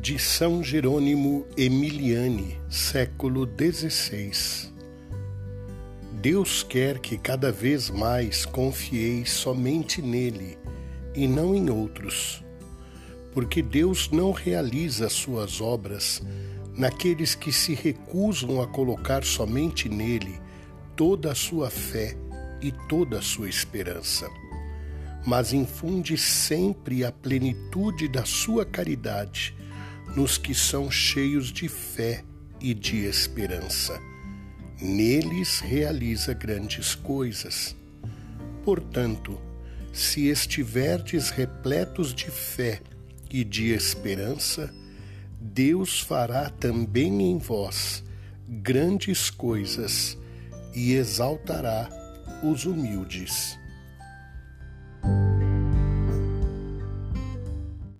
[0.00, 4.72] de São Jerônimo Emiliani, século XVI.
[6.22, 10.56] Deus quer que cada vez mais confieis somente nele
[11.14, 12.42] e não em outros,
[13.34, 16.22] porque Deus não realiza suas obras
[16.74, 20.40] naqueles que se recusam a colocar somente nele
[20.96, 22.16] toda a sua fé
[22.62, 24.30] e toda a sua esperança,
[25.26, 29.59] mas infunde sempre a plenitude da sua caridade
[30.16, 32.24] nos que são cheios de fé
[32.60, 33.98] e de esperança.
[34.80, 37.76] Neles realiza grandes coisas.
[38.64, 39.40] Portanto,
[39.92, 42.80] se estiverdes repletos de fé
[43.30, 44.72] e de esperança,
[45.40, 48.02] Deus fará também em vós
[48.48, 50.18] grandes coisas
[50.74, 51.88] e exaltará
[52.42, 53.59] os humildes.